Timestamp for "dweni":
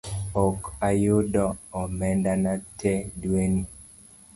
3.21-3.63